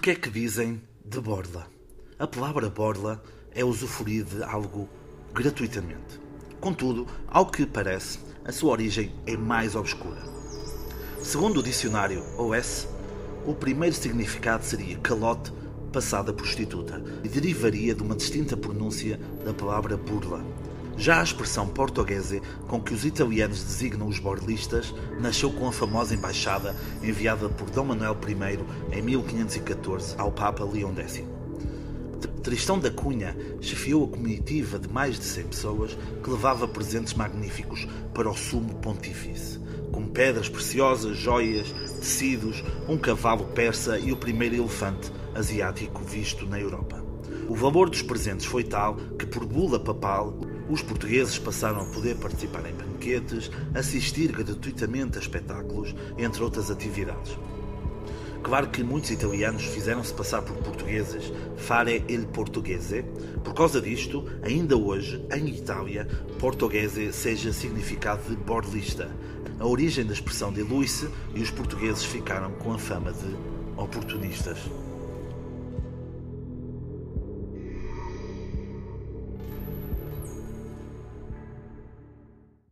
[0.00, 1.66] que é que dizem de borla?
[2.18, 3.22] A palavra borla
[3.52, 4.88] é usufruir de algo
[5.32, 6.20] gratuitamente.
[6.60, 10.22] Contudo, ao que parece, a sua origem é mais obscura.
[11.22, 12.88] Segundo o dicionário OS,
[13.46, 15.52] o primeiro significado seria calote
[15.92, 20.44] passada prostituta e derivaria de uma distinta pronúncia da palavra burla.
[20.96, 26.14] Já a expressão portuguesa com que os italianos designam os borlistas nasceu com a famosa
[26.14, 31.22] embaixada enviada por Dom Manuel I em 1514 ao Papa Leão X.
[32.44, 37.88] Tristão da Cunha chefiou a comitiva de mais de 100 pessoas que levava presentes magníficos
[38.12, 39.58] para o sumo pontífice,
[39.90, 46.60] como pedras preciosas, joias, tecidos, um cavalo persa e o primeiro elefante asiático visto na
[46.60, 47.02] Europa.
[47.48, 52.16] O valor dos presentes foi tal que, por bula papal, os portugueses passaram a poder
[52.16, 57.36] participar em banquetes, assistir gratuitamente a espetáculos, entre outras atividades.
[58.42, 63.02] Claro que muitos italianos fizeram-se passar por portugueses, fare il portoghese.
[63.42, 66.06] Por causa disto, ainda hoje, em Itália,
[66.38, 69.10] portuguese seja significado de borlista,
[69.58, 73.34] a origem da expressão diluiu-se e os portugueses ficaram com a fama de
[73.76, 74.58] oportunistas.